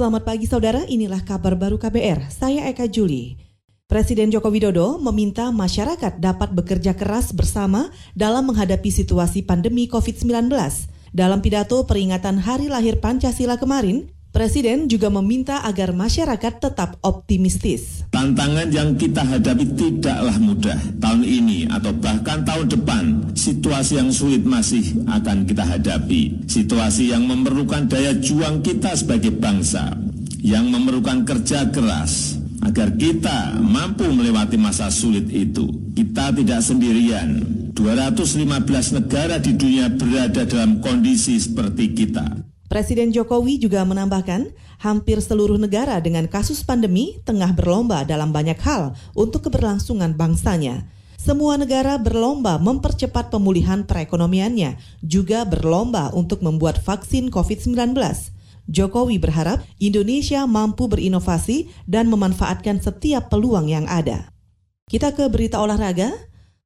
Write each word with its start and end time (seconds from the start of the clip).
Selamat 0.00 0.24
pagi 0.24 0.48
saudara, 0.48 0.80
inilah 0.88 1.20
kabar 1.28 1.52
baru 1.60 1.76
KBR. 1.76 2.32
Saya 2.32 2.64
Eka 2.72 2.88
Juli. 2.88 3.36
Presiden 3.84 4.32
Joko 4.32 4.48
Widodo 4.48 4.96
meminta 4.96 5.52
masyarakat 5.52 6.16
dapat 6.16 6.56
bekerja 6.56 6.96
keras 6.96 7.36
bersama 7.36 7.92
dalam 8.16 8.48
menghadapi 8.48 8.88
situasi 8.88 9.44
pandemi 9.44 9.92
COVID-19. 9.92 10.56
Dalam 11.12 11.44
pidato 11.44 11.84
peringatan 11.84 12.40
Hari 12.40 12.72
Lahir 12.72 12.96
Pancasila 12.96 13.60
kemarin, 13.60 14.08
Presiden 14.30 14.86
juga 14.86 15.10
meminta 15.10 15.66
agar 15.66 15.90
masyarakat 15.90 16.62
tetap 16.62 17.02
optimistis. 17.02 18.06
Tantangan 18.14 18.70
yang 18.70 18.94
kita 18.94 19.26
hadapi 19.26 19.74
tidaklah 19.74 20.38
mudah. 20.38 20.78
Tahun 21.02 21.26
ini 21.26 21.66
atau 21.66 21.90
bahkan 21.90 22.46
tahun 22.46 22.70
depan, 22.70 23.04
situasi 23.34 23.98
yang 23.98 24.14
sulit 24.14 24.46
masih 24.46 25.02
akan 25.10 25.50
kita 25.50 25.66
hadapi. 25.66 26.46
Situasi 26.46 27.10
yang 27.10 27.26
memerlukan 27.26 27.90
daya 27.90 28.14
juang 28.14 28.62
kita 28.62 28.94
sebagai 28.94 29.34
bangsa, 29.34 29.98
yang 30.38 30.70
memerlukan 30.70 31.26
kerja 31.26 31.66
keras, 31.74 32.38
agar 32.62 32.94
kita 32.94 33.58
mampu 33.58 34.06
melewati 34.14 34.54
masa 34.54 34.94
sulit 34.94 35.26
itu. 35.26 35.66
Kita 35.98 36.30
tidak 36.30 36.62
sendirian. 36.62 37.58
215 37.74 38.46
negara 38.94 39.42
di 39.42 39.58
dunia 39.58 39.90
berada 39.90 40.46
dalam 40.46 40.78
kondisi 40.78 41.34
seperti 41.34 41.98
kita. 41.98 42.49
Presiden 42.70 43.10
Jokowi 43.10 43.58
juga 43.58 43.82
menambahkan, 43.82 44.54
hampir 44.78 45.18
seluruh 45.18 45.58
negara 45.58 45.98
dengan 45.98 46.30
kasus 46.30 46.62
pandemi 46.62 47.18
tengah 47.26 47.50
berlomba 47.50 48.06
dalam 48.06 48.30
banyak 48.30 48.54
hal 48.62 48.94
untuk 49.18 49.50
keberlangsungan 49.50 50.14
bangsanya. 50.14 50.86
Semua 51.18 51.58
negara 51.58 51.98
berlomba 51.98 52.62
mempercepat 52.62 53.34
pemulihan 53.34 53.82
perekonomiannya, 53.82 54.78
juga 55.02 55.42
berlomba 55.42 56.14
untuk 56.14 56.46
membuat 56.46 56.78
vaksin 56.78 57.34
COVID-19. 57.34 57.74
Jokowi 58.70 59.18
berharap 59.18 59.66
Indonesia 59.82 60.46
mampu 60.46 60.86
berinovasi 60.86 61.74
dan 61.90 62.06
memanfaatkan 62.06 62.78
setiap 62.78 63.34
peluang 63.34 63.66
yang 63.66 63.90
ada. 63.90 64.30
Kita 64.86 65.10
ke 65.10 65.26
berita 65.26 65.58
olahraga. 65.58 66.14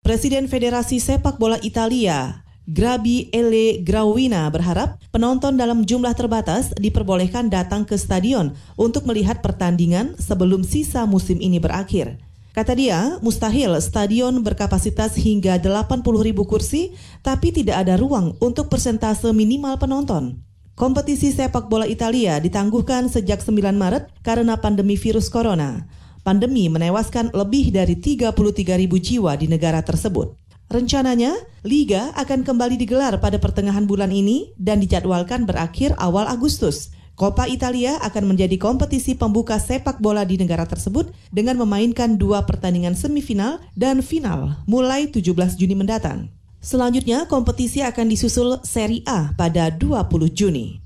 Presiden 0.04 0.52
Federasi 0.52 1.00
Sepak 1.00 1.40
Bola 1.40 1.56
Italia, 1.64 2.43
Grabi 2.64 3.28
Ele 3.28 3.84
Grawina 3.84 4.48
berharap 4.48 4.96
penonton 5.12 5.60
dalam 5.60 5.84
jumlah 5.84 6.16
terbatas 6.16 6.72
diperbolehkan 6.80 7.52
datang 7.52 7.84
ke 7.84 7.92
stadion 8.00 8.56
untuk 8.80 9.04
melihat 9.04 9.44
pertandingan 9.44 10.16
sebelum 10.16 10.64
sisa 10.64 11.04
musim 11.04 11.44
ini 11.44 11.60
berakhir. 11.60 12.16
Kata 12.56 12.72
dia, 12.72 13.20
mustahil 13.20 13.76
stadion 13.84 14.40
berkapasitas 14.40 15.12
hingga 15.20 15.60
80 15.60 16.00
ribu 16.24 16.48
kursi, 16.48 16.96
tapi 17.20 17.52
tidak 17.52 17.84
ada 17.84 18.00
ruang 18.00 18.32
untuk 18.40 18.72
persentase 18.72 19.28
minimal 19.36 19.76
penonton. 19.76 20.40
Kompetisi 20.72 21.36
sepak 21.36 21.68
bola 21.68 21.84
Italia 21.84 22.40
ditangguhkan 22.40 23.12
sejak 23.12 23.44
9 23.44 23.76
Maret 23.76 24.08
karena 24.24 24.56
pandemi 24.56 24.96
virus 24.96 25.28
corona. 25.28 25.84
Pandemi 26.24 26.72
menewaskan 26.72 27.36
lebih 27.36 27.68
dari 27.68 28.00
33 28.00 28.32
ribu 28.80 28.96
jiwa 28.96 29.36
di 29.36 29.52
negara 29.52 29.84
tersebut. 29.84 30.32
Rencananya, 30.74 31.38
Liga 31.62 32.10
akan 32.18 32.42
kembali 32.42 32.74
digelar 32.74 33.14
pada 33.22 33.38
pertengahan 33.38 33.86
bulan 33.86 34.10
ini 34.10 34.50
dan 34.58 34.82
dijadwalkan 34.82 35.46
berakhir 35.46 35.94
awal 36.02 36.26
Agustus. 36.26 36.90
Coppa 37.14 37.46
Italia 37.46 37.94
akan 38.02 38.34
menjadi 38.34 38.58
kompetisi 38.58 39.14
pembuka 39.14 39.62
sepak 39.62 40.02
bola 40.02 40.26
di 40.26 40.34
negara 40.34 40.66
tersebut 40.66 41.14
dengan 41.30 41.62
memainkan 41.62 42.18
dua 42.18 42.42
pertandingan 42.42 42.98
semifinal 42.98 43.62
dan 43.78 44.02
final 44.02 44.66
mulai 44.66 45.06
17 45.06 45.54
Juni 45.54 45.78
mendatang. 45.78 46.26
Selanjutnya, 46.58 47.30
kompetisi 47.30 47.78
akan 47.78 48.10
disusul 48.10 48.58
Serie 48.66 49.06
A 49.06 49.30
pada 49.38 49.70
20 49.70 50.26
Juni. 50.34 50.82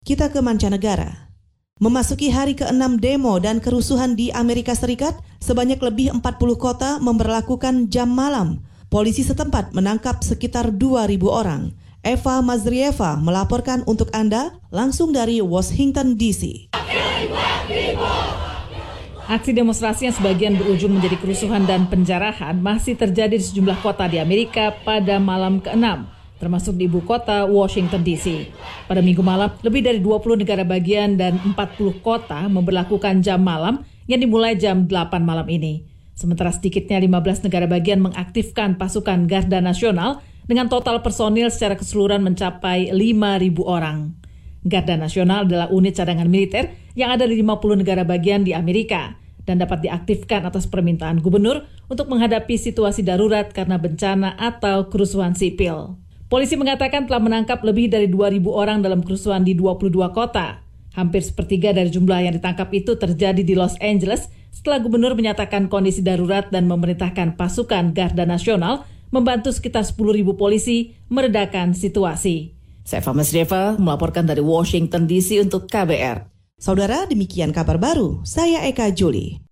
Kita 0.00 0.32
ke 0.32 0.40
mancanegara. 0.40 1.28
Memasuki 1.76 2.32
hari 2.32 2.56
ke-6 2.56 2.96
demo 2.96 3.36
dan 3.36 3.60
kerusuhan 3.60 4.16
di 4.16 4.32
Amerika 4.32 4.72
Serikat, 4.72 5.12
sebanyak 5.44 5.76
lebih 5.84 6.08
40 6.08 6.24
kota 6.56 6.96
memperlakukan 7.04 7.92
jam 7.92 8.08
malam 8.08 8.64
Polisi 8.90 9.22
setempat 9.22 9.70
menangkap 9.70 10.18
sekitar 10.18 10.74
2.000 10.74 11.22
orang. 11.30 11.70
Eva 12.02 12.42
Mazrieva 12.42 13.14
melaporkan 13.14 13.86
untuk 13.86 14.10
Anda 14.10 14.58
langsung 14.74 15.14
dari 15.14 15.38
Washington 15.38 16.18
DC. 16.18 16.74
Aksi 19.30 19.54
demonstrasi 19.54 20.10
yang 20.10 20.16
sebagian 20.18 20.58
berujung 20.58 20.98
menjadi 20.98 21.22
kerusuhan 21.22 21.70
dan 21.70 21.86
penjarahan 21.86 22.58
masih 22.58 22.98
terjadi 22.98 23.38
di 23.38 23.44
sejumlah 23.46 23.78
kota 23.78 24.10
di 24.10 24.18
Amerika 24.18 24.74
pada 24.82 25.22
malam 25.22 25.62
ke-6, 25.62 25.86
termasuk 26.42 26.74
di 26.74 26.90
ibu 26.90 26.98
kota 27.06 27.46
Washington 27.46 28.02
DC. 28.02 28.50
Pada 28.90 28.98
minggu 28.98 29.22
malam, 29.22 29.54
lebih 29.62 29.86
dari 29.86 30.02
20 30.02 30.42
negara 30.42 30.66
bagian 30.66 31.14
dan 31.14 31.38
40 31.38 31.54
kota 32.02 32.42
memperlakukan 32.50 33.22
jam 33.22 33.38
malam 33.38 33.86
yang 34.10 34.18
dimulai 34.18 34.58
jam 34.58 34.90
8 34.90 35.22
malam 35.22 35.46
ini. 35.46 35.99
Sementara 36.14 36.52
sedikitnya 36.52 37.00
15 37.00 37.48
negara 37.48 37.66
bagian 37.70 38.04
mengaktifkan 38.04 38.76
pasukan 38.76 39.24
Garda 39.24 39.64
Nasional 39.64 40.20
dengan 40.44 40.66
total 40.66 41.00
personil 41.00 41.48
secara 41.48 41.78
keseluruhan 41.78 42.20
mencapai 42.26 42.90
5.000 42.92 43.54
orang. 43.64 44.18
Garda 44.66 44.98
Nasional 44.98 45.48
adalah 45.48 45.72
unit 45.72 45.96
cadangan 45.96 46.28
militer 46.28 46.68
yang 46.92 47.14
ada 47.14 47.24
di 47.24 47.40
50 47.40 47.80
negara 47.80 48.04
bagian 48.04 48.44
di 48.44 48.52
Amerika 48.52 49.16
dan 49.48 49.56
dapat 49.56 49.80
diaktifkan 49.82 50.44
atas 50.44 50.68
permintaan 50.68 51.24
gubernur 51.24 51.64
untuk 51.88 52.12
menghadapi 52.12 52.60
situasi 52.60 53.00
darurat 53.00 53.48
karena 53.50 53.80
bencana 53.80 54.36
atau 54.36 54.92
kerusuhan 54.92 55.32
sipil. 55.32 55.96
Polisi 56.30 56.54
mengatakan 56.54 57.10
telah 57.10 57.18
menangkap 57.18 57.58
lebih 57.66 57.90
dari 57.90 58.06
2.000 58.06 58.38
orang 58.52 58.78
dalam 58.84 59.02
kerusuhan 59.02 59.42
di 59.42 59.58
22 59.58 59.90
kota. 60.14 60.62
Hampir 60.94 61.22
sepertiga 61.26 61.74
dari 61.74 61.90
jumlah 61.90 62.22
yang 62.22 62.34
ditangkap 62.38 62.70
itu 62.70 62.94
terjadi 62.94 63.42
di 63.42 63.54
Los 63.58 63.74
Angeles 63.82 64.30
setelah 64.50 64.82
gubernur 64.82 65.16
menyatakan 65.16 65.66
kondisi 65.66 66.04
darurat 66.04 66.46
dan 66.52 66.68
memerintahkan 66.68 67.34
pasukan 67.38 67.94
Garda 67.96 68.28
Nasional 68.28 68.86
membantu 69.10 69.50
sekitar 69.50 69.82
10.000 69.82 70.22
polisi 70.38 70.94
meredakan 71.10 71.74
situasi. 71.74 72.54
Saya 72.86 73.02
Famas 73.02 73.30
Deva 73.30 73.74
melaporkan 73.78 74.26
dari 74.26 74.42
Washington 74.42 75.06
DC 75.06 75.42
untuk 75.42 75.66
KBR. 75.66 76.26
Saudara, 76.60 77.08
demikian 77.08 77.56
kabar 77.56 77.80
baru. 77.80 78.20
Saya 78.22 78.66
Eka 78.68 78.92
Juli. 78.92 79.49